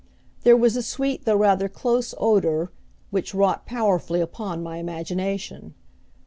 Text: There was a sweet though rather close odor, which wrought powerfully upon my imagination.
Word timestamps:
There 0.41 0.57
was 0.57 0.75
a 0.75 0.81
sweet 0.81 1.25
though 1.25 1.35
rather 1.35 1.69
close 1.69 2.15
odor, 2.17 2.71
which 3.11 3.35
wrought 3.35 3.67
powerfully 3.67 4.19
upon 4.19 4.63
my 4.63 4.77
imagination. 4.77 5.75